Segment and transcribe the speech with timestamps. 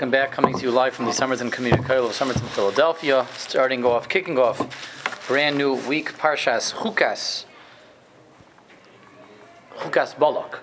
[0.00, 0.32] welcome back.
[0.32, 3.26] Coming to you live from the Somerton Community College of Somerton, Philadelphia.
[3.36, 7.44] Starting off, kicking off, brand new week, Parshas Chukas.
[9.76, 10.60] Chukas Balak.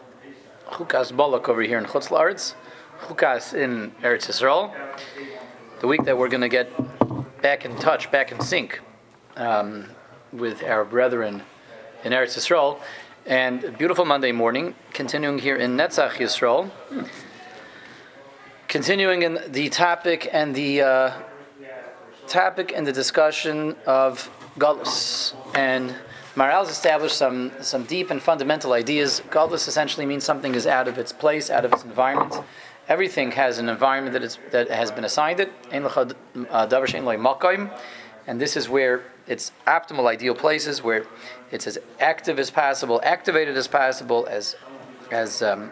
[0.71, 2.55] Chukas Balak over here in Chutz La'aretz.
[3.02, 4.73] Chukas in Eretz Yisrael.
[5.82, 6.72] The week that we're going to get
[7.44, 8.82] back in touch, back in sync
[9.36, 9.86] um,
[10.34, 11.44] with our brethren
[12.04, 12.80] in Eretz Yisrael.
[13.28, 16.72] And beautiful Monday morning, continuing here in Netzach Yisrael.
[18.68, 21.11] Continuing in the topic and the uh,
[22.27, 25.34] topic and the discussion of Galus.
[25.55, 25.95] And
[26.35, 29.22] Maharal's established some, some deep and fundamental ideas.
[29.30, 32.35] Galus essentially means something is out of its place, out of its environment.
[32.89, 35.49] Everything has an environment that, is, that has been assigned it.
[35.72, 36.67] Uh,
[38.27, 41.05] and this is where its optimal, ideal places, where
[41.52, 44.58] it's as active as possible, activated as possible, as,
[45.09, 45.72] as um,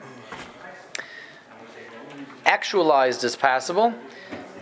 [2.45, 3.94] actualized as possible.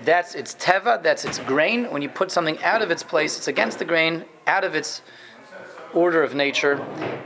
[0.03, 1.85] That's its teva, that's its grain.
[1.91, 5.02] When you put something out of its place, it's against the grain, out of its
[5.93, 6.81] order of nature.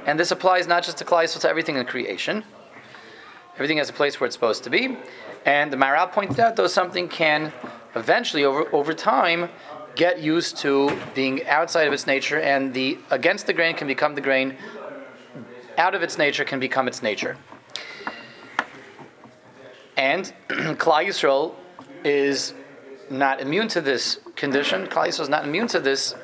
[0.05, 2.43] And this applies not just to Klal, but to everything in creation.
[3.55, 4.97] Everything has a place where it's supposed to be.
[5.45, 7.51] And the Maral pointed out, though, something can
[7.95, 9.49] eventually, over, over time,
[9.95, 14.13] get used to being outside of its nature, and the against the grain can become
[14.13, 14.55] the grain,
[15.77, 17.35] out of its nature can become its nature.
[19.97, 21.55] And Klal Yisrael
[22.05, 22.53] is
[23.09, 24.85] not immune to this condition.
[24.85, 26.15] Klal Yisrael is not immune to this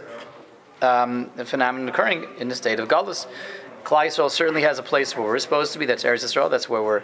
[0.81, 3.25] um, phenomenon occurring in the state of Galus.
[3.83, 5.85] Klal Yisrael certainly has a place where we're supposed to be.
[5.85, 6.49] That's Eretz Yisrael.
[6.49, 7.01] That's where we're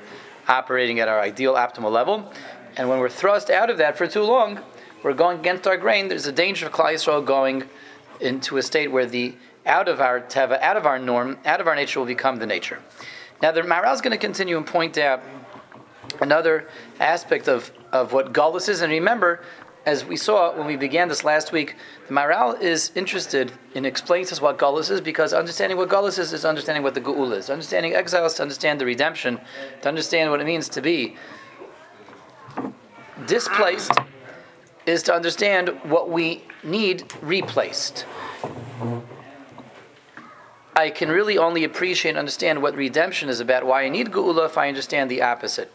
[0.47, 2.31] operating at our ideal, optimal level.
[2.77, 4.59] And when we're thrust out of that for too long,
[5.03, 6.07] we're going against our grain.
[6.07, 7.63] There's a danger of Klal Yisrael going
[8.19, 11.67] into a state where the out of our teva, out of our norm, out of
[11.67, 12.79] our nature will become the nature.
[13.41, 15.21] Now, the Maharal is going to continue and point out
[16.21, 16.67] another
[16.99, 18.81] aspect of, of what Gullus is.
[18.81, 19.41] And remember,
[19.85, 21.75] as we saw when we began this last week,
[22.07, 26.19] the Maharal is interested in explaining to us what Gullus is because understanding what Gullus
[26.19, 27.49] is is understanding what the Geul is.
[27.49, 29.39] Understanding exile is to understand the redemption,
[29.81, 31.15] to understand what it means to be
[33.25, 33.91] displaced
[34.85, 38.05] is to understand what we need replaced.
[40.75, 44.45] I can really only appreciate and understand what redemption is about, why I need Geula
[44.45, 45.71] if I understand the opposite.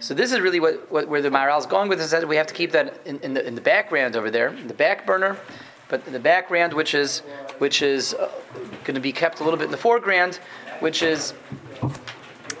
[0.00, 2.12] So this is really what, what where the Maharal is going with this.
[2.12, 4.74] That we have to keep that in, in, the, in the background over there, the
[4.74, 5.36] back burner,
[5.88, 7.20] but in the background, which is
[7.58, 8.30] which is uh,
[8.84, 10.36] going to be kept a little bit in the foreground,
[10.78, 11.34] which is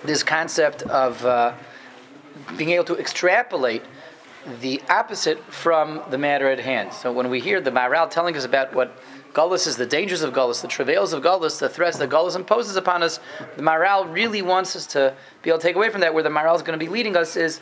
[0.04, 1.54] this concept of uh,
[2.56, 3.82] being able to extrapolate
[4.60, 6.92] the opposite from the matter at hand.
[6.92, 8.96] So when we hear the Maharal telling us about what
[9.38, 12.74] Gullus is the dangers of Gullus, the travails of Gullus, the threats that Gullus imposes
[12.74, 13.20] upon us.
[13.54, 16.12] The Maharal really wants us to be able to take away from that.
[16.12, 17.60] Where the Maharal is going to be leading us is,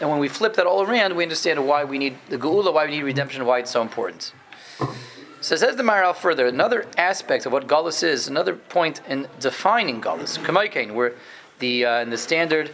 [0.00, 2.84] and when we flip that all around, we understand why we need the Geula, why
[2.86, 4.32] we need redemption, why it's so important.
[5.40, 9.28] So it says the Maharal further, another aspect of what Gullus is, another point in
[9.38, 11.14] defining Gullus, Kamaikain, where
[11.60, 12.72] the uh, in the standard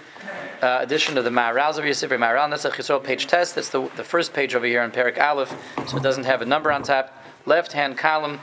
[0.63, 3.55] uh, edition of the Maharal's of Yosef Maharal, that's a Chisro page test.
[3.55, 5.55] That's the, the first page over here on Perek Aleph,
[5.87, 8.41] so it doesn't have a number on top left hand column,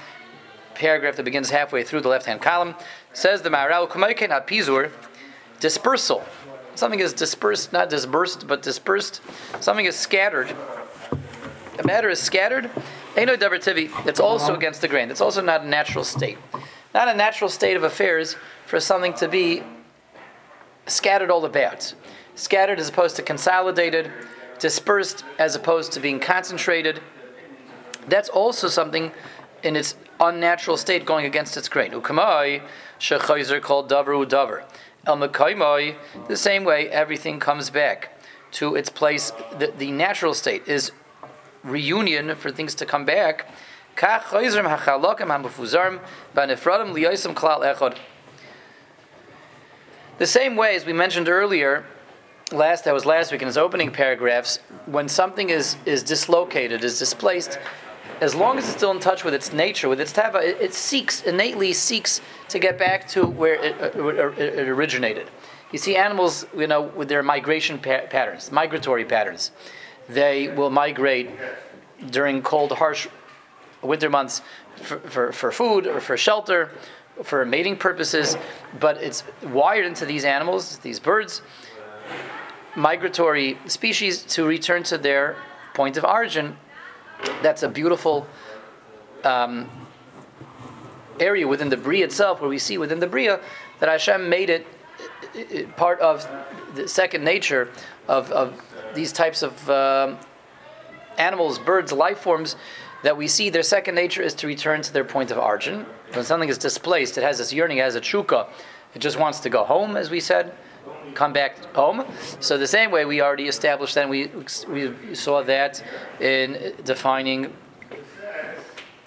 [0.76, 2.76] paragraph that begins halfway through the left hand column,
[3.14, 4.92] says the Maharal, Kumayken Pizur,
[5.60, 6.24] dispersal.
[6.76, 9.22] Something is dispersed, not dispersed, but dispersed.
[9.60, 10.56] Something is scattered.
[11.78, 12.70] A matter is scattered.
[13.18, 15.12] Eno Tivi, it's also against the grain.
[15.12, 16.38] It's also not a natural state.
[16.94, 18.36] Not a natural state of affairs
[18.66, 19.64] for something to be
[20.88, 21.94] scattered all about.
[22.36, 24.12] Scattered as opposed to consolidated,
[24.60, 27.02] dispersed as opposed to being concentrated
[28.10, 29.12] that's also something
[29.64, 31.92] in its unnatural state going against its grain.
[31.92, 32.62] Ukamai,
[33.00, 34.64] shechayzer called davar udavar.
[35.06, 35.18] El
[36.28, 38.20] the same way everything comes back
[38.52, 39.32] to its place.
[39.58, 40.92] The, the natural state is
[41.64, 43.48] reunion for things to come back.
[50.18, 51.86] The same way as we mentioned earlier,
[52.52, 57.00] last that was last week in his opening paragraphs, when something is, is dislocated, is
[57.00, 57.60] displaced,
[58.22, 60.74] as long as it's still in touch with its nature, with its teva, it, it
[60.74, 65.30] seeks innately seeks to get back to where it, uh, it, originated.
[65.72, 69.52] You see animals, you know, with their migration pa- patterns, migratory patterns.
[70.08, 71.30] They will migrate
[72.10, 73.08] during cold, harsh
[73.82, 74.42] winter months
[74.76, 76.72] for, for, for food or for shelter,
[77.24, 78.38] for mating purposes,
[78.80, 81.42] but it's wired into these animals, these birds,
[82.76, 85.36] migratory species, to return to their
[85.74, 86.58] point of origin
[87.42, 88.28] that's a beautiful
[89.24, 89.70] um,
[91.20, 93.40] area within the Bria itself, where we see within the Bria
[93.80, 94.68] that Hashem made it,
[95.76, 96.28] part of
[96.76, 97.70] the second nature
[98.08, 98.62] of, of
[98.94, 100.18] these types of um,
[101.18, 102.56] animals, birds, life forms
[103.04, 103.50] that we see.
[103.50, 105.86] Their second nature is to return to their point of origin.
[106.14, 108.48] When something is displaced, it has this yearning, it has a chuka,
[108.96, 110.54] it just wants to go home, as we said,
[111.14, 112.06] come back home.
[112.40, 114.28] So the same way we already established that, we,
[114.68, 115.84] we saw that
[116.20, 117.54] in defining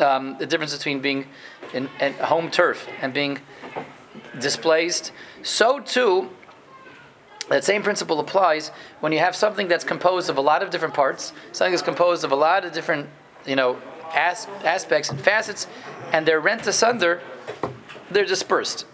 [0.00, 1.26] um, the difference between being
[1.72, 3.38] in, in home turf and being
[4.38, 5.12] displaced.
[5.42, 6.30] So too,
[7.48, 8.70] that same principle applies
[9.00, 12.24] when you have something that's composed of a lot of different parts, something that's composed
[12.24, 13.08] of a lot of different,
[13.46, 13.76] you know,
[14.14, 15.66] as, aspects and facets,
[16.12, 17.20] and they're rent asunder,
[18.10, 18.86] they're dispersed.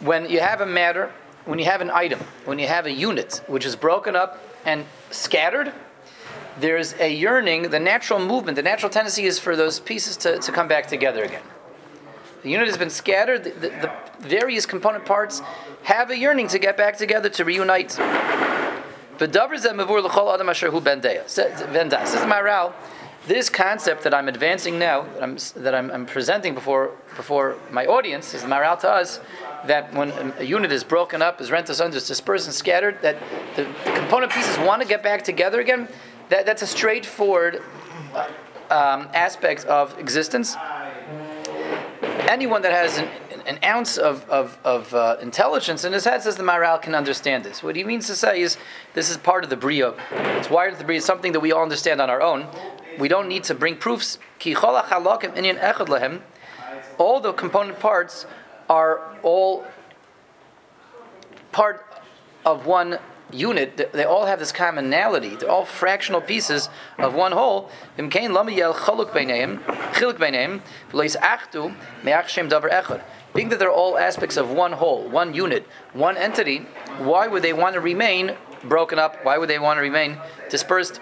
[0.00, 1.12] When you have a matter,
[1.46, 4.84] when you have an item, when you have a unit which is broken up and
[5.10, 5.72] scattered,
[6.58, 10.52] there's a yearning, the natural movement, the natural tendency is for those pieces to, to
[10.52, 11.42] come back together again.
[12.42, 15.40] The unit has been scattered, the, the, the various component parts
[15.84, 17.98] have a yearning to get back together, to reunite.
[22.12, 22.74] This is my role.
[23.26, 27.84] This concept that I'm advancing now, that I'm, that I'm, I'm presenting before, before my
[27.86, 29.20] audience, is Maharal to us,
[29.66, 33.16] that when a unit is broken up, is rent asunder, is dispersed and scattered, that
[33.54, 35.88] the, component pieces want to get back together again,
[36.28, 37.62] that, that's a straightforward
[38.14, 38.28] uh,
[38.70, 40.56] um, aspect of existence.
[42.28, 43.08] Anyone that has an,
[43.46, 47.44] an ounce of, of, of uh, intelligence in his head says the Maharal can understand
[47.44, 47.62] this.
[47.62, 48.56] What he means to say is
[48.94, 49.94] this is part of the Bria.
[50.10, 52.46] It's wired to the Bria, something that we all understand on our own.
[52.98, 54.18] We don't need to bring proofs.
[56.98, 58.26] All the component parts
[58.68, 59.64] are all
[61.52, 61.84] part
[62.44, 62.98] of one
[63.32, 65.34] unit, they all have this commonality.
[65.36, 66.68] They're all fractional pieces
[66.98, 67.70] of one whole.
[73.34, 76.58] Being that they're all aspects of one whole, one unit, one entity,
[76.98, 79.24] why would they want to remain broken up?
[79.24, 80.18] Why would they want to remain
[80.48, 81.00] dispersed?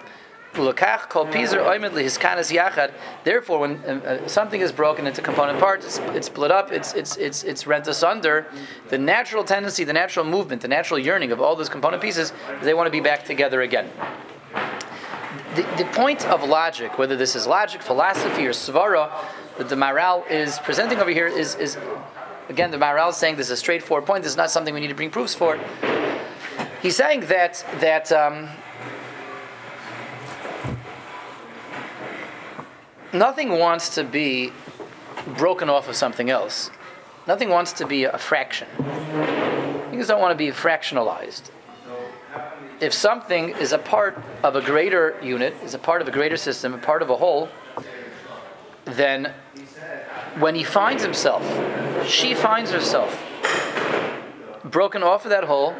[3.23, 6.93] Therefore, when um, uh, something is broken into component parts, it's, it's, split up, it's,
[6.93, 8.47] it's, it's, it's rent asunder,
[8.89, 12.65] the natural tendency, the natural movement, the natural yearning of all those component pieces is
[12.65, 13.89] they want to be back together again.
[15.55, 19.11] The, the point of logic, whether this is logic, philosophy, or svara,
[19.57, 21.77] that the Maharal is presenting over here is, is
[22.49, 24.79] again, the Maharal is saying this is a straightforward point, this is not something we
[24.79, 25.59] need to bring proofs for.
[26.81, 28.49] He's saying that, that um,
[33.17, 34.51] nothing wants to be
[35.37, 36.69] broken off of something else.
[37.27, 38.67] Nothing wants to be a fraction.
[39.89, 41.49] Things don't want to be fractionalized.
[42.79, 46.37] If something is a part of a greater unit, is a part of a greater
[46.37, 47.49] system, a part of a whole,
[48.83, 49.33] then
[50.37, 51.43] when he finds himself,
[52.05, 53.17] she finds herself
[54.65, 55.73] broken off of that whole,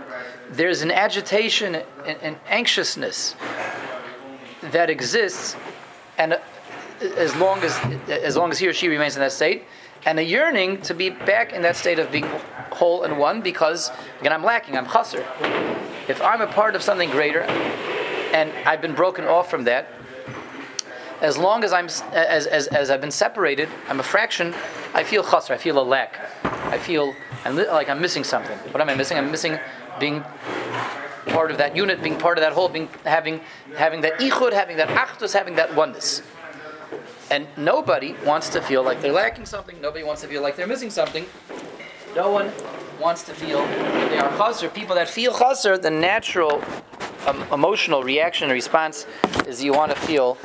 [0.50, 3.36] there's an agitation and, anxiousness
[4.62, 5.56] that exists,
[6.18, 6.40] and
[7.02, 7.78] as long as
[8.10, 9.66] as long as he or she remains in that state,
[10.06, 12.28] and a yearning to be back in that state of being
[12.72, 15.26] whole and one because again I'm lacking, I'm chaser.
[16.08, 19.88] If I'm a part of something greater, and I've been broken off from that,
[21.22, 24.54] as long as I'm as, as, as I've been separated, I'm a fraction.
[24.94, 25.54] I feel chaser.
[25.54, 26.20] I feel a lack.
[26.44, 28.58] I feel I'm like I'm missing something.
[28.72, 29.18] What am I missing?
[29.18, 29.58] I'm missing
[30.00, 30.24] being
[31.28, 33.42] part of that unit, being part of that whole, being having
[33.76, 36.22] having that ichud, having that achdus, having that oneness.
[37.32, 39.82] And nobody wants to feel like they're lacking something.
[39.82, 41.26] Nobody wants to feel like they're missing something.
[42.16, 42.52] No one
[43.00, 44.70] wants to feel they are chaser.
[44.70, 46.64] People that feel chaser, the natural
[47.28, 49.08] um, emotional reaction response
[49.48, 50.38] is you want to feel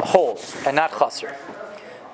[0.00, 1.34] whole and not chaser.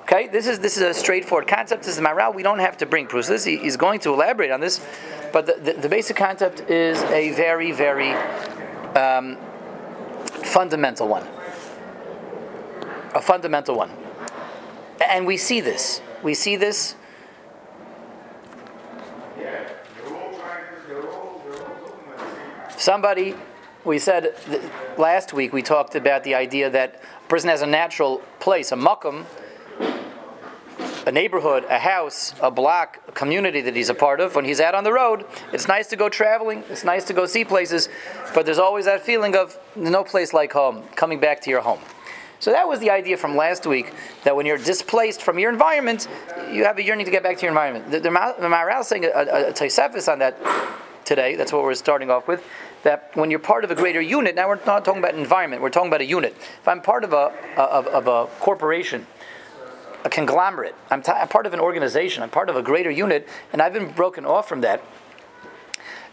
[0.03, 1.83] Okay, this is this is a straightforward concept.
[1.83, 2.33] This is Maharal.
[2.33, 3.27] We don't have to bring proofs.
[3.27, 4.81] This he's going to elaborate on this,
[5.31, 8.11] but the, the, the basic concept is a very very
[8.95, 9.37] um,
[10.43, 11.27] fundamental one
[13.13, 13.91] a fundamental one.
[15.01, 16.01] And we see this.
[16.23, 16.95] We see this.
[22.77, 23.35] Somebody,
[23.85, 24.33] we said
[24.97, 28.75] last week, we talked about the idea that a person has a natural place, a
[28.75, 29.25] makom,
[31.05, 34.35] a neighborhood, a house, a block, a community that he's a part of.
[34.35, 37.25] When he's out on the road, it's nice to go traveling, it's nice to go
[37.25, 37.89] see places,
[38.33, 41.79] but there's always that feeling of no place like home, coming back to your home.
[42.41, 43.93] So that was the idea from last week
[44.23, 46.07] that when you're displaced from your environment,
[46.51, 47.91] you have a yearning to get back to your environment.
[47.91, 50.35] The, the, the Maharal saying a, a, a on that
[51.05, 51.35] today.
[51.35, 52.43] That's what we're starting off with.
[52.81, 55.61] That when you're part of a greater unit, now we're not talking about environment.
[55.61, 56.35] We're talking about a unit.
[56.35, 59.05] If I'm part of a of, of a corporation,
[60.03, 62.23] a conglomerate, I'm, t- I'm part of an organization.
[62.23, 64.81] I'm part of a greater unit, and I've been broken off from that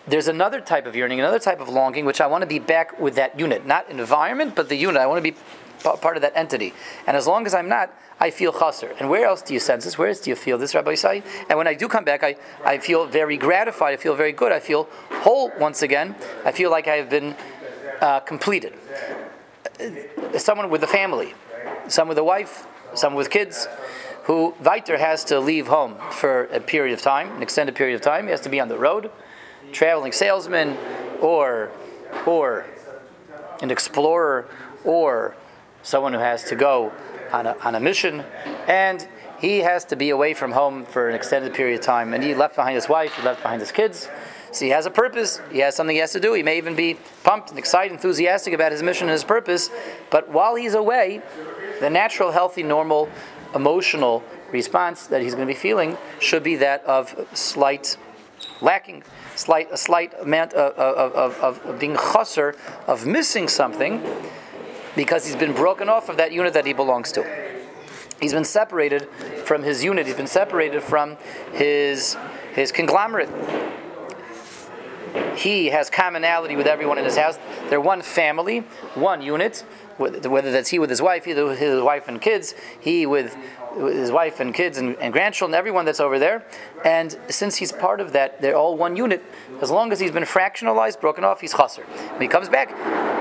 [0.06, 2.98] there's another type of yearning, another type of longing, which I want to be back
[2.98, 5.02] with that unit, not environment, but the unit.
[5.02, 5.36] I want to be
[5.82, 6.74] part of that entity.
[7.06, 8.94] And as long as I'm not, I feel chaser.
[8.98, 9.96] And where else do you sense this?
[9.96, 11.22] Where else do you feel this, Rabbi Isai?
[11.48, 13.94] And when I do come back, I, I feel very gratified.
[13.94, 14.50] I feel very good.
[14.50, 16.16] I feel whole once again.
[16.44, 17.36] I feel like I have been
[18.00, 18.74] uh, completed.
[19.80, 21.34] Uh, someone with a family,
[21.86, 23.68] some with a wife, some with kids,
[24.24, 28.00] who Viter has to leave home for a period of time, an extended period of
[28.00, 28.24] time.
[28.24, 29.10] He has to be on the road,
[29.72, 30.76] traveling salesman,
[31.20, 31.70] or
[32.26, 32.66] or
[33.62, 34.46] an explorer,
[34.84, 35.36] or
[35.88, 36.92] someone who has to go
[37.32, 38.22] on a, on a mission,
[38.66, 39.08] and
[39.40, 42.12] he has to be away from home for an extended period of time.
[42.12, 44.06] And he left behind his wife, he left behind his kids.
[44.52, 46.34] So he has a purpose, he has something he has to do.
[46.34, 49.70] He may even be pumped and excited, enthusiastic about his mission and his purpose.
[50.10, 51.22] But while he's away,
[51.80, 53.08] the natural, healthy, normal,
[53.54, 57.96] emotional response that he's going to be feeling should be that of slight
[58.60, 59.04] lacking,
[59.36, 62.54] slight, a slight amount of, of, of, of being chusser,
[62.86, 64.02] of missing something
[64.98, 67.22] because he's been broken off of that unit that he belongs to.
[68.20, 69.08] He's been separated
[69.44, 71.16] from his unit, he's been separated from
[71.52, 72.16] his,
[72.52, 73.28] his conglomerate.
[75.36, 77.38] He has commonality with everyone in his house.
[77.70, 78.64] They're one family,
[78.94, 79.64] one unit,
[79.98, 83.36] whether that's he with his wife, either with his wife and kids, he with
[83.76, 86.44] his wife and kids and, and, grandchildren, everyone that's over there.
[86.84, 89.22] And since he's part of that, they're all one unit.
[89.62, 91.84] As long as he's been fractionalized, broken off, he's chaser.
[91.84, 92.70] When he comes back,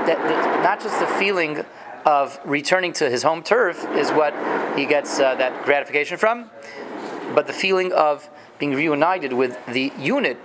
[0.08, 1.64] that, that, not just the feeling
[2.06, 4.34] of returning to his home turf is what
[4.78, 6.50] he gets uh, that gratification from,
[7.36, 10.38] but the feeling of being reunited with the unit,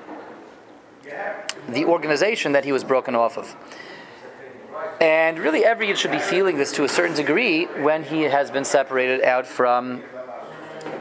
[1.68, 3.56] the organization that he was broken off of.
[5.00, 8.50] And really, every Yid should be feeling this to a certain degree when he has
[8.50, 10.02] been separated out from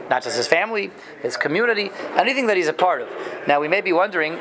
[0.08, 0.90] not just his family,
[1.22, 3.08] his community, anything that he's a part of.
[3.46, 4.38] Now, we may be wondering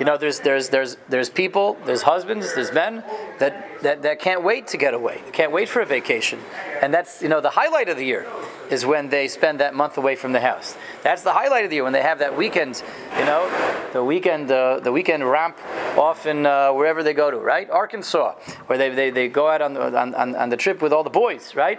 [0.00, 3.04] you know, there's there's there's there's people, there's husbands, there's men
[3.38, 5.22] that, that, that can't wait to get away.
[5.32, 6.40] Can't wait for a vacation.
[6.80, 8.26] And that's you know the highlight of the year
[8.70, 10.74] is when they spend that month away from the house.
[11.02, 12.82] That's the highlight of the year when they have that weekend,
[13.18, 13.46] you know,
[13.92, 15.58] the weekend uh, the weekend ramp
[15.98, 17.68] off in uh, wherever they go to, right?
[17.68, 18.32] Arkansas,
[18.68, 21.10] where they, they, they go out on the, on, on the trip with all the
[21.10, 21.78] boys, right?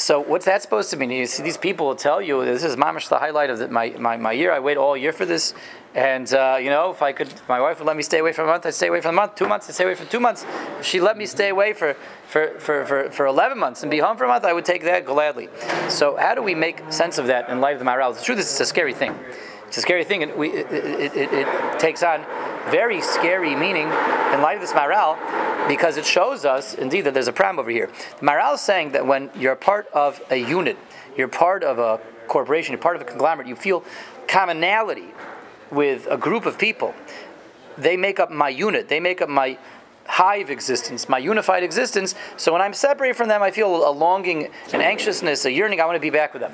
[0.00, 1.10] So what's that supposed to mean?
[1.10, 3.90] You see, these people will tell you this is mamish the highlight of the, my,
[3.98, 4.50] my, my year.
[4.50, 5.52] I wait all year for this,
[5.94, 8.32] and uh, you know, if I could, if my wife would let me stay away
[8.32, 9.34] for a month, I'd stay away for a month.
[9.34, 10.46] Two months, I'd stay away for two months.
[10.78, 13.98] If she let me stay away for, for, for, for, for 11 months and be
[13.98, 15.50] home for a month, I would take that gladly.
[15.90, 18.16] So how do we make sense of that in light of the Maharal?
[18.16, 19.14] The truth is, it's a scary thing.
[19.66, 22.24] It's a scary thing, and we, it, it, it, it takes on
[22.70, 25.18] very scary meaning in light of this Maharal
[25.68, 27.90] because it shows us, indeed, that there's a problem over here.
[28.18, 30.78] The Maharal is saying that when you're part of a unit,
[31.16, 33.84] you're part of a corporation, you're part of a conglomerate, you feel
[34.28, 35.08] commonality
[35.70, 36.94] with a group of people.
[37.76, 39.58] They make up my unit, they make up my
[40.06, 42.14] hive existence, my unified existence.
[42.36, 45.80] So when I'm separated from them, I feel a longing, an anxiousness, a yearning.
[45.80, 46.52] I want to be back with them.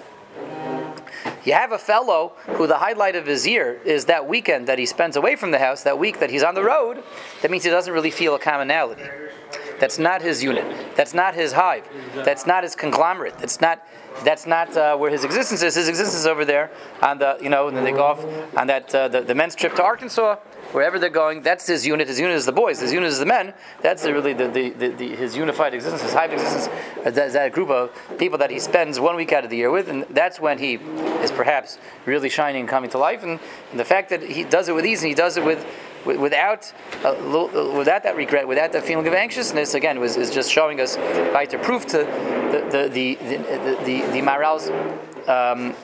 [1.46, 4.84] You have a fellow who the highlight of his year is that weekend that he
[4.84, 7.04] spends away from the house, that week that he's on the road.
[7.40, 9.04] That means he doesn't really feel a commonality.
[9.78, 10.96] That's not his unit.
[10.96, 11.88] That's not his hive.
[12.16, 13.38] That's not his conglomerate.
[13.38, 13.86] That's not
[14.24, 15.76] that's not uh, where his existence is.
[15.76, 18.24] His existence is over there on the you know, and then they go off
[18.56, 20.36] on that uh, the, the men's trip to Arkansas
[20.72, 22.08] wherever they're going, that's his unit.
[22.08, 22.80] His unit is the boys.
[22.80, 23.54] His unit is the men.
[23.82, 26.68] That's really the, the, the, the his unified existence, his hive existence.
[27.04, 29.88] Is that group of people that he spends one week out of the year with,
[29.88, 33.22] and that's when he is perhaps really shining and coming to life.
[33.22, 35.66] And, and the fact that he does it with ease and he does it with
[36.04, 36.72] without
[37.04, 37.14] uh,
[37.76, 40.96] without that regret, without that feeling of anxiousness, again, was is just showing us
[41.32, 44.68] right to prove to the the the the, the, the, the Maharal's
[45.28, 45.74] um,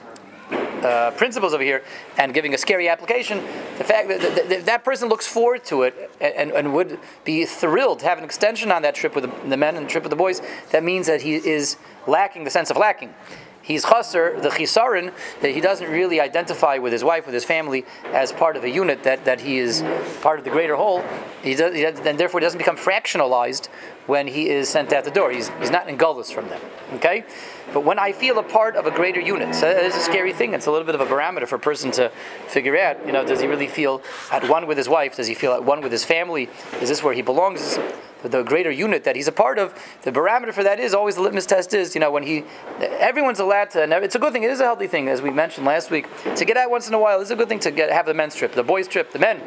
[0.85, 1.83] uh, principles over here
[2.19, 3.39] and giving a scary application,
[3.79, 7.45] the fact that, that, that, that person looks forward to it and, and, would be
[7.45, 10.03] thrilled to have an extension on that trip with the, the men and the trip
[10.03, 13.15] with the boys, that means that he is lacking the sense of lacking
[13.63, 17.85] he's chaser, the chisarin, that he doesn't really identify with his wife, with his family,
[18.07, 19.83] as part of a unit, that, that he is
[20.21, 21.03] part of the greater whole,
[21.43, 23.69] he does, he does, and therefore he doesn't become fractionalized
[24.07, 25.31] when he is sent out the door.
[25.31, 26.61] He's, he's not engulfed from them.
[26.95, 27.25] Okay?
[27.73, 30.33] But when I feel a part of a greater unit, so that is a scary
[30.33, 30.55] thing.
[30.55, 32.11] It's a little bit of a barometer for a person to
[32.49, 35.17] figure out, you know, does he really feel at one with his wife?
[35.17, 36.49] Does he feel at one with his family?
[36.81, 37.79] Is this where he belongs?
[38.23, 41.21] the greater unit that he's a part of, the barometer for that is always the
[41.21, 42.45] litmus test is, you know, when he,
[42.81, 45.31] everyone's allowed to, and it's a good thing, it is a healthy thing, as we
[45.31, 47.21] mentioned last week, to get out once in a while.
[47.21, 49.41] It's a good thing to get have the men's trip, the boys' trip, the men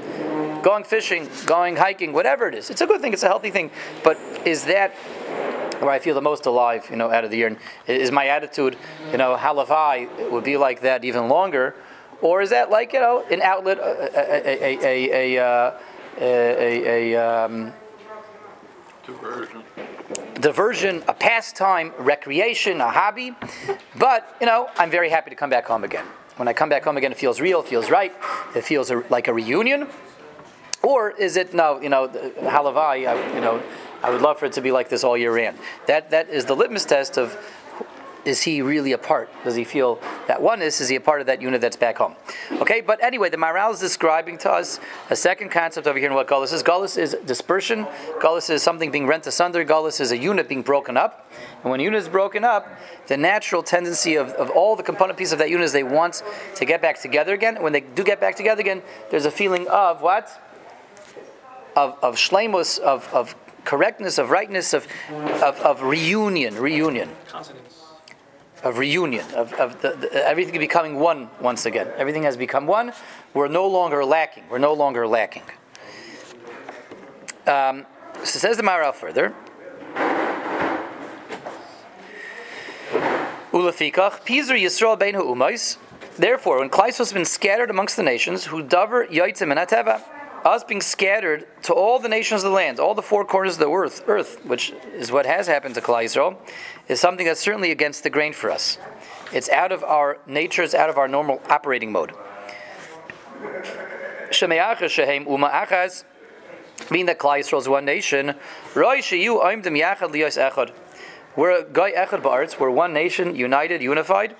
[0.66, 2.72] going fishing, going hiking, whatever it is.
[2.72, 3.70] It's a good thing, it's a healthy thing.
[4.04, 4.96] But is that
[5.80, 7.48] where I feel the most alive, you know, out of the year?
[7.48, 8.78] And is my attitude,
[9.12, 11.76] you know, halavai would be like that even longer?
[12.22, 15.80] or is that like you know an outlet, a a a a, a, uh,
[16.20, 17.74] a, a um,
[19.06, 19.64] diversion,
[20.36, 23.36] diversion, a pastime, recreation, a hobby?
[23.98, 26.06] But you know, I'm very happy to come back home again.
[26.38, 28.14] When I come back home again, it feels real, it feels right,
[28.56, 29.88] it feels a, like a reunion.
[30.86, 31.82] Or is it no?
[31.82, 33.34] You know, halavai.
[33.34, 33.62] You know,
[34.04, 35.58] I would love for it to be like this all year round.
[35.88, 37.36] That that is the litmus test of
[38.26, 39.30] is he really a part?
[39.44, 40.82] Does he feel that oneness?
[40.82, 42.16] Is he a part of that unit that's back home?
[42.54, 44.80] Okay, but anyway, the Maharal is describing to us
[45.12, 46.64] a second concept over here in what Gullus is.
[46.64, 47.86] Gullus is dispersion.
[48.20, 49.64] Gullus is something being rent asunder.
[49.64, 51.32] Gullus is a unit being broken up.
[51.62, 52.68] And when a unit is broken up,
[53.08, 56.24] the natural tendency of, of all the component pieces of that unit is they want
[56.56, 57.62] to get back together again.
[57.62, 60.42] When they do get back together again, there's a feeling of what?
[61.76, 67.10] Of, of shlemus, of, of correctness, of rightness, of, of, of reunion, reunion.
[67.28, 67.76] Consonance
[68.66, 71.88] of reunion, of, of the, the, everything becoming one once again.
[71.98, 72.92] Everything has become one.
[73.34, 74.46] We're no longer lacking.
[74.50, 75.44] We're no longer lacking.
[77.46, 77.86] Um,
[78.24, 79.36] so says the Maharal further.
[83.52, 85.78] Ulafikach, Pizur Yisrael Bein Umais.
[86.18, 90.02] Therefore, when Klaisos has been scattered amongst the nations, who davar yoitzim and ateva,
[90.46, 93.60] us being scattered to all the nations of the land, all the four corners of
[93.60, 96.38] the earth, earth which is what has happened to Klal Yisrael,
[96.88, 98.78] is something that's certainly against the grain for us.
[99.34, 102.12] It's out of our nature, it's out of our normal operating mode.
[106.92, 108.36] Meaning that Klal Yisrael is one nation.
[111.36, 112.60] We're a goy echad ba'aretz.
[112.60, 114.36] We're one nation, united, unified,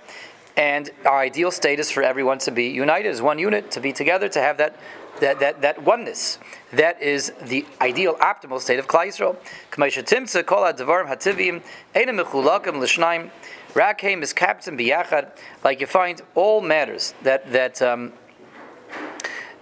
[0.56, 3.92] and our ideal state is for everyone to be united as one unit, to be
[3.92, 4.80] together, to have that
[5.20, 6.38] that, that, that oneness.
[6.74, 9.38] That is the ideal, optimal state of Klal Yisrael.
[9.72, 11.62] Timtza kol hativim
[11.96, 13.32] eina mechulakim l'shnaim
[13.74, 15.32] rakheim is captain biyachad.
[15.64, 18.14] Like you find all matters that that um,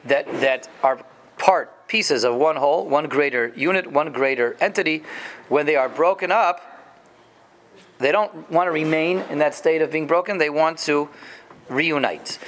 [0.06, 1.04] that that are
[1.38, 5.04] part pieces of one whole, one greater unit, one greater entity.
[5.50, 6.62] When they are broken up,
[8.00, 10.38] they don't want to remain in that state of being broken.
[10.38, 11.10] They want to
[11.70, 12.40] reunite.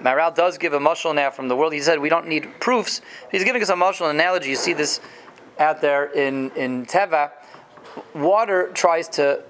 [0.00, 1.72] Maral does give a mushal now from the world.
[1.72, 3.00] He said we don't need proofs.
[3.30, 4.50] He's giving us a mushal analogy.
[4.50, 5.00] You see this
[5.58, 7.32] out there in, in Teva.
[8.14, 9.42] Water tries to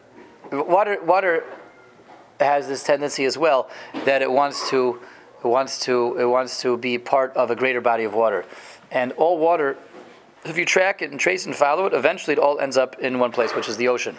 [0.51, 1.45] water water
[2.41, 3.69] has this tendency as well
[4.05, 5.01] that it wants to
[5.45, 8.45] it wants to it wants to be part of a greater body of water.
[8.91, 9.77] And all water
[10.49, 13.19] if you track it and trace and follow it, eventually it all ends up in
[13.19, 14.17] one place, which is the ocean.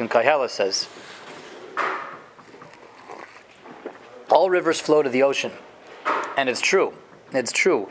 [0.00, 0.88] In Kahela says,
[4.30, 5.52] all rivers flow to the ocean,
[6.36, 6.94] and it's true.
[7.32, 7.88] It's true.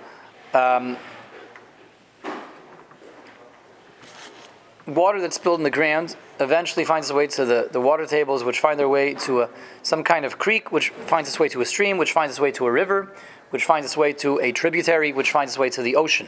[0.53, 0.97] Um,
[4.95, 8.43] water that's spilled in the ground eventually finds its way to the, the water tables,
[8.43, 9.49] which find their way to a,
[9.83, 12.51] some kind of creek, which finds its way to a stream, which finds its way
[12.51, 13.11] to a river,
[13.51, 16.27] which finds its way to a tributary, which finds its way to the ocean.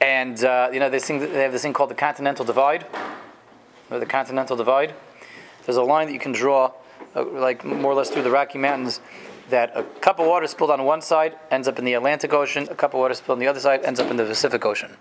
[0.00, 2.86] And uh, you know, they, sing, they have this thing called the Continental Divide,
[3.90, 4.94] or the Continental Divide.
[5.64, 6.72] There's a line that you can draw,
[7.14, 9.00] uh, like more or less through the Rocky Mountains,
[9.50, 12.68] that a cup of water spilled on one side ends up in the Atlantic Ocean,
[12.70, 14.96] a cup of water spilled on the other side ends up in the Pacific Ocean.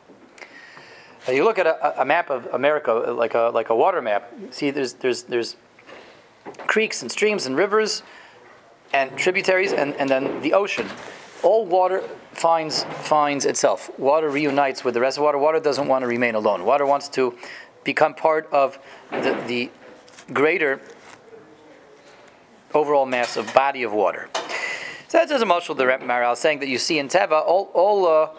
[1.27, 4.31] You look at a, a map of America, like a like a water map.
[4.51, 5.55] See, there's there's there's
[6.67, 8.03] creeks and streams and rivers
[8.93, 10.87] and tributaries and, and then the ocean.
[11.41, 13.89] All water finds finds itself.
[13.97, 15.37] Water reunites with the rest of water.
[15.37, 16.63] Water doesn't want to remain alone.
[16.63, 17.37] Water wants to
[17.83, 18.79] become part of
[19.11, 19.71] the, the
[20.33, 20.79] greater
[22.73, 24.29] overall mass of body of water.
[25.07, 27.71] So that's just a much of the Maharal saying that you see in Teva all
[27.73, 28.29] all uh,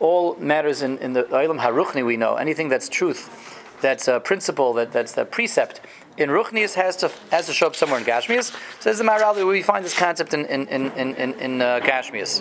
[0.00, 4.72] all matters in, in the Ilam Haruchni we know anything that's truth, that's a principle,
[4.74, 5.80] that that's the precept
[6.18, 8.56] in Ruchnius has to has to show up somewhere in Gashmias.
[8.80, 12.40] Says the Maharal we find this concept in in in in, in uh, Gashmias.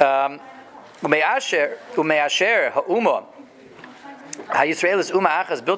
[0.00, 0.40] Um,
[1.02, 3.26] Umeasher umeasher ha'uma
[4.34, 5.68] is Uma Achas and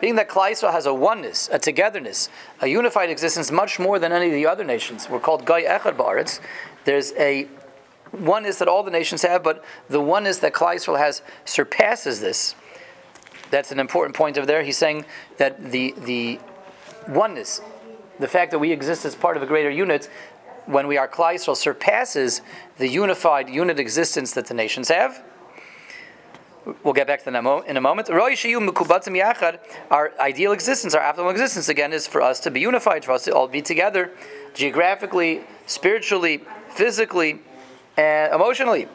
[0.00, 2.28] being that Yisrael has a oneness, a togetherness,
[2.60, 5.08] a unified existence much more than any of the other nations.
[5.08, 6.40] We're called Goy Echad Ba'aretz.
[6.84, 7.48] There's a
[8.12, 12.54] oneness that all the nations have, but the oneness that Yisrael has surpasses this.
[13.50, 14.62] That's an important point over there.
[14.62, 15.04] He's saying
[15.38, 16.40] that the the
[17.08, 17.60] oneness,
[18.18, 20.08] the fact that we exist as part of a greater unit,
[20.66, 22.40] when we are Yisrael, surpasses
[22.78, 25.22] the unified unit existence that the nations have.
[26.82, 28.08] We'll get back to that in a moment.
[28.08, 28.22] Our
[30.18, 33.34] ideal existence, our optimal existence, again, is for us to be unified, for us to
[33.34, 34.12] all be together,
[34.54, 36.40] geographically, spiritually,
[36.74, 37.40] physically,
[37.96, 38.88] and emotionally.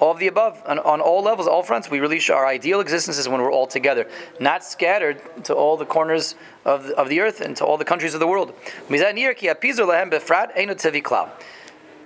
[0.00, 3.16] All of the above, on, on all levels, all fronts, we release our ideal existence
[3.16, 4.08] is when we're all together,
[4.40, 6.34] not scattered to all the corners
[6.64, 8.52] of the, of the earth and to all the countries of the world.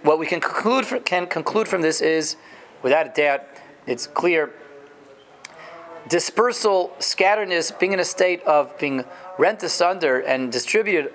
[0.02, 2.36] What we can conclude, can conclude from this is,
[2.82, 3.44] without a doubt,
[3.86, 4.52] it's clear
[6.08, 9.04] dispersal, scatteredness, being in a state of being
[9.38, 11.12] rent asunder and distributed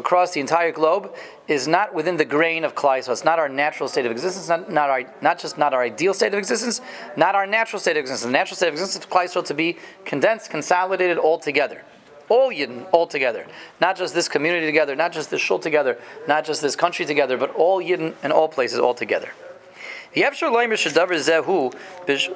[0.00, 1.14] across the entire globe
[1.46, 3.04] is not within the grain of Klal.
[3.04, 5.82] So it's not our natural state of existence, not, not, our, not just not our
[5.82, 6.80] ideal state of existence,
[7.16, 8.26] not our natural state of existence.
[8.26, 11.84] The natural state of existence of Klal to be condensed, consolidated all together.
[12.28, 13.46] All Yidden, all together.
[13.80, 17.36] Not just this community together, not just this shul together, not just this country together,
[17.36, 19.32] but all Yidden in all places all together.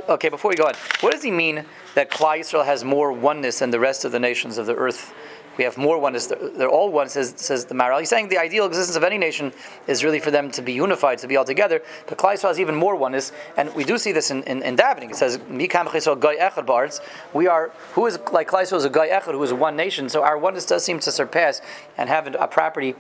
[0.08, 3.58] Okay, before we go on, what does he mean that Klal Yisrael has more oneness
[3.58, 5.12] than the rest of the nations of the earth?
[5.56, 6.26] We have more oneness.
[6.26, 8.00] They're all one, says, says the Maharal.
[8.00, 9.52] He's saying the ideal existence of any nation
[9.86, 11.82] is really for them to be unified, to be all together.
[12.06, 15.10] But Klal has even more oneness, and we do see this in, in, in davening.
[15.10, 15.86] It says, "Mikam
[16.20, 17.00] Goy Echad Bards."
[17.32, 20.08] We are who is like Klal is a Goy Echad, who is one nation.
[20.08, 21.60] So our oneness does seem to surpass
[21.96, 22.94] and have a property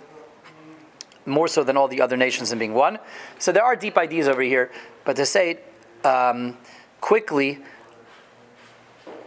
[1.26, 2.98] more so than all the other nations in being one.
[3.38, 4.70] So there are deep ideas over here,
[5.04, 6.56] but to say it um,
[7.00, 7.60] quickly,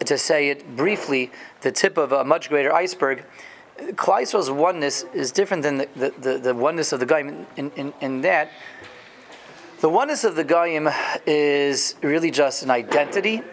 [0.06, 1.32] to say it briefly,
[1.62, 3.24] the tip of a much greater iceberg,
[3.94, 7.94] Klal oneness is different than the, the, the, the oneness of the Goyim in, in,
[8.02, 8.52] in, that
[9.82, 10.90] the oneness of the Goyim
[11.28, 13.44] is really just an identity,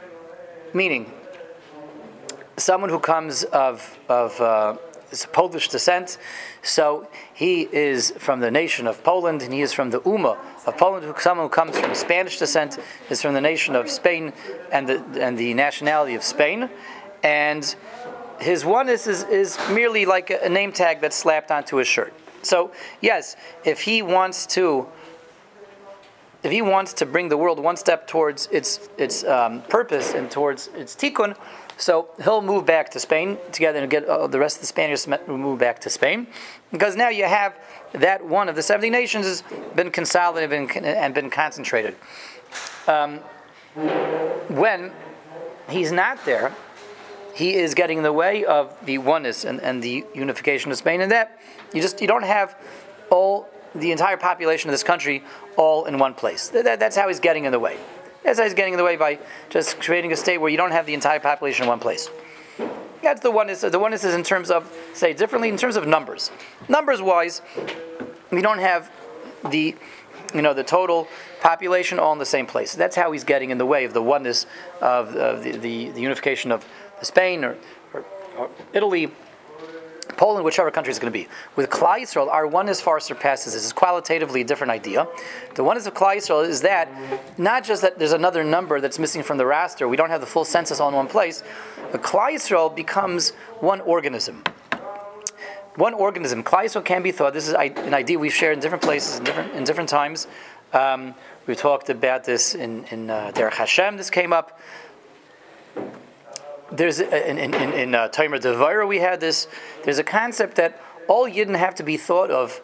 [0.73, 1.13] meaning
[2.57, 4.77] someone who comes of, of uh,
[5.33, 6.19] Polish descent.
[6.63, 10.77] So he is from the nation of Poland, and he is from the Uma of
[10.79, 11.13] Poland.
[11.19, 12.79] Someone who comes from Spanish descent
[13.11, 14.33] is from the nation of Spain
[14.71, 16.71] and the and the nationality of Spain,
[17.25, 17.75] and
[18.41, 22.13] his oneness is, is merely like a, name tag that's slapped onto his shirt.
[22.43, 22.71] So
[23.01, 24.87] yes, if he wants to
[26.45, 30.31] if he wants to bring the world one step towards its its um, purpose and
[30.31, 31.37] towards its tikkun,
[31.77, 35.09] so he'll move back to Spain together and get uh, the rest of the Spaniards
[35.27, 36.27] move back to Spain
[36.71, 37.57] because now you have
[37.93, 39.43] that one of the 70 nations has
[39.75, 41.97] been consolidated and been concentrated.
[42.87, 43.19] Um,
[44.49, 44.93] when
[45.69, 46.55] he's not there,
[47.35, 51.01] he is getting in the way of the oneness and, and the unification of Spain,
[51.01, 51.41] and that
[51.73, 52.57] you just you don't have
[53.11, 55.25] all the entire population of this country
[55.57, 56.49] all in one place.
[56.49, 57.79] That, that's how he's getting in the way.
[58.25, 59.19] How he's getting in the way by
[59.51, 62.09] just creating a state where you don't have the entire population in one place.
[63.03, 63.61] That's the oneness.
[63.61, 66.31] The oneness is in terms of, say differently, in terms of numbers.
[66.69, 67.43] Numbers wise,
[68.31, 68.91] we don't have
[69.51, 69.77] the,
[70.35, 71.07] you know, the total
[71.43, 72.75] population all in the same place.
[72.75, 74.47] That's how he's getting in the way of the oneness
[74.81, 76.67] of, of the, the, the, unification of
[77.03, 77.59] Spain or,
[77.93, 78.05] or,
[78.39, 79.13] or Italy
[80.17, 81.29] Poland, whichever country is going to be.
[81.57, 83.65] With Klal Yisrael, our oneness far surpasses this.
[83.65, 85.07] It's qualitatively a different idea.
[85.55, 86.89] The oneness of Klal Yisrael is that
[87.39, 90.27] not just that there's another number that's missing from the raster, we don't have the
[90.27, 91.43] full census all in one place,
[91.93, 94.45] but Klal Yisrael becomes one organism.
[95.77, 96.45] One organism.
[96.45, 99.25] Klal Yisrael can be thought, this is an idea we've shared in different places, in
[99.25, 100.29] different, in different times.
[100.73, 101.15] Um,
[101.47, 104.59] we talked about this in, in uh, Derech Hashem, this came up
[106.77, 109.47] there's in in, in, in uh, Tomer Devorah we had this.
[109.85, 112.61] There's a concept that all Yidden have to be thought of,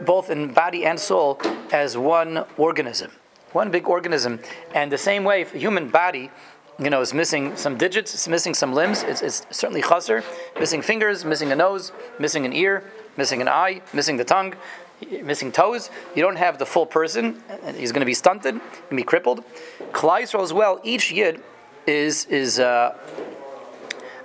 [0.00, 1.40] both in body and soul,
[1.72, 3.12] as one organism,
[3.52, 4.40] one big organism.
[4.74, 6.30] And the same way, if a human body,
[6.78, 9.02] you know, is missing some digits, it's missing some limbs.
[9.02, 10.22] It's, it's certainly chaser,
[10.58, 12.84] missing fingers, missing a nose, missing an ear,
[13.16, 14.54] missing an eye, missing the tongue,
[15.22, 15.90] missing toes.
[16.14, 17.42] You don't have the full person.
[17.74, 19.44] He's going to be stunted, going to be crippled.
[19.92, 20.80] Klal as well.
[20.82, 21.42] Each yid
[21.86, 22.58] is is.
[22.58, 22.96] Uh,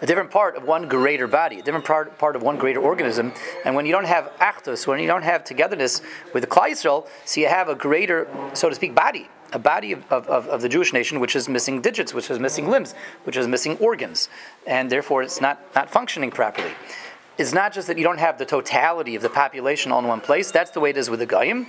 [0.01, 3.33] a different part of one greater body, a different part, part of one greater organism.
[3.63, 6.01] And when you don't have achdus, when you don't have togetherness
[6.33, 10.11] with the Klal so you have a greater, so to speak, body, a body of,
[10.11, 12.93] of, of the Jewish nation which is missing digits, which is missing limbs,
[13.25, 14.29] which is missing organs,
[14.65, 16.71] and therefore it's not, not functioning properly.
[17.37, 20.21] It's not just that you don't have the totality of the population all in one
[20.21, 20.51] place.
[20.51, 21.67] That's the way it is with the Goyim.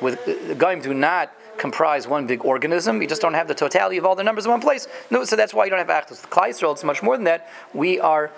[0.00, 3.00] With the Goyim do not comprise one big organism.
[3.00, 4.86] You just don't have the totality of all the numbers in one place.
[5.10, 6.72] No, so that's why you don't have to Klal Yisrael.
[6.72, 7.48] It's much more than that.
[7.72, 8.30] We are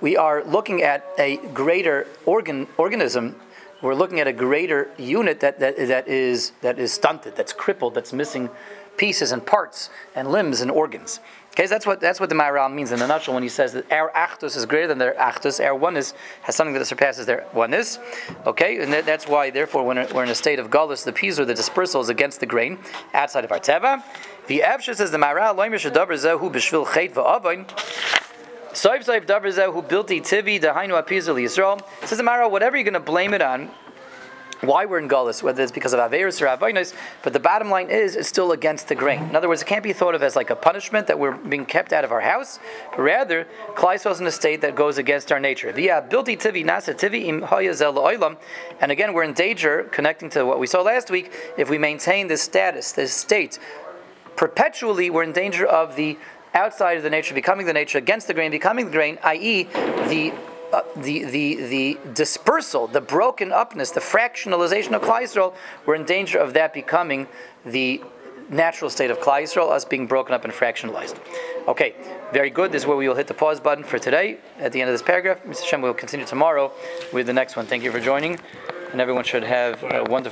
[0.00, 3.36] we are looking at a greater organ organism.
[3.80, 7.94] We're looking at a greater unit that, that, that is that is stunted, that's crippled,
[7.94, 8.50] that's missing
[8.96, 11.20] pieces and parts and limbs and organs.
[11.52, 13.74] Okay, so that's what that's what the Maharal means in a nutshell when he says
[13.74, 17.46] that our achdus is greater than their achdus, our oneness has something that surpasses their
[17.52, 17.98] oneness.
[18.46, 21.46] Okay, and that, that's why, therefore, when we're in a state of gullus, the pizur
[21.46, 22.78] the dispersal is against the grain
[23.12, 24.02] outside of our teva.
[24.46, 27.68] The Evsha says the Maharal loimer shadavar zehu b'shvil chet v'avoin.
[28.72, 31.82] Soif soif davar zehu bilti tivi dehainu apizul Yisrael.
[32.06, 33.70] Says the Maharal, whatever you're going to blame it on,
[34.62, 37.90] why we're in Gullus, whether it's because of Averis or Avinas, but the bottom line
[37.90, 39.24] is it's still against the grain.
[39.24, 41.66] In other words, it can't be thought of as like a punishment that we're being
[41.66, 45.40] kept out of our house, but rather, Klaisos in a state that goes against our
[45.40, 45.68] nature.
[45.68, 45.78] And
[48.92, 52.42] again, we're in danger, connecting to what we saw last week, if we maintain this
[52.42, 53.58] status, this state,
[54.36, 56.16] perpetually we're in danger of the
[56.54, 59.64] outside of the nature becoming the nature against the grain becoming the grain i.e
[60.08, 60.32] the
[60.72, 65.54] uh, the, the, the dispersal, the broken upness, the fractionalization of Klal Yisrael,
[65.86, 67.26] we're in danger of that becoming
[67.64, 68.02] the
[68.48, 71.18] natural state of Klal Yisrael, us being broken up and fractionalized.
[71.68, 71.94] Okay,
[72.32, 72.72] very good.
[72.72, 74.38] This is where we will hit the pause button for today.
[74.58, 75.64] At the end of this paragraph, Mr.
[75.64, 76.72] Shem we will continue tomorrow
[77.12, 77.66] with the next one.
[77.66, 78.38] Thank you for joining,
[78.90, 80.30] and everyone should have a wonderful.